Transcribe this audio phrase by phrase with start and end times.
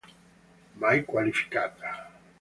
[0.83, 1.93] Mai qualificata.